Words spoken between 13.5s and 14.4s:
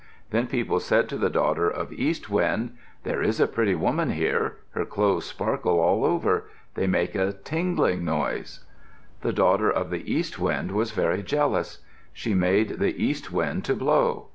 to blow.